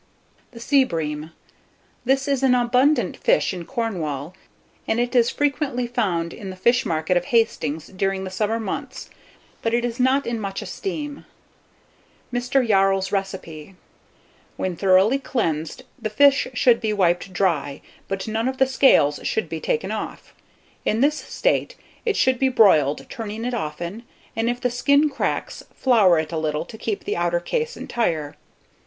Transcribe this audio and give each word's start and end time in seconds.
THE 0.49 0.59
SEA 0.59 0.83
BREAM. 0.83 1.29
This 2.05 2.27
is 2.27 2.41
an 2.41 2.55
abundant 2.55 3.17
fish 3.17 3.53
in 3.53 3.65
Cornwall, 3.65 4.33
and 4.87 4.99
it 4.99 5.15
is 5.15 5.29
frequently 5.29 5.85
found 5.85 6.33
in 6.33 6.49
the 6.49 6.55
fish 6.55 6.87
market 6.87 7.17
of 7.17 7.25
Hastings 7.25 7.85
during 7.85 8.23
the 8.23 8.31
summer 8.31 8.59
months, 8.59 9.11
but 9.61 9.75
it 9.75 9.85
is 9.85 9.99
not 9.99 10.25
in 10.25 10.39
much 10.39 10.63
esteem. 10.63 11.23
MR. 12.33 12.67
YARRELL'S 12.67 13.11
RECIPE. 13.11 13.75
"When 14.57 14.75
thoroughly 14.75 15.19
cleansed, 15.19 15.83
the 16.01 16.09
fish 16.09 16.47
should 16.55 16.81
be 16.81 16.93
wiped 16.93 17.31
dry, 17.31 17.81
but 18.07 18.27
none 18.27 18.47
of 18.47 18.57
the 18.57 18.65
scales 18.65 19.19
should 19.21 19.47
be 19.49 19.59
taken 19.59 19.91
off. 19.91 20.33
In 20.83 21.01
this 21.01 21.19
state 21.19 21.75
it 22.07 22.17
should 22.17 22.39
be 22.39 22.49
broiled, 22.49 23.05
turning 23.07 23.45
it 23.45 23.53
often, 23.53 24.01
and 24.35 24.49
if 24.49 24.59
the 24.59 24.71
skin 24.71 25.11
cracks, 25.11 25.61
flour 25.75 26.17
it 26.17 26.31
a 26.31 26.39
little 26.39 26.65
to 26.65 26.75
keep 26.79 27.03
the 27.03 27.15
outer 27.17 27.39
case 27.39 27.77
entire. 27.77 28.35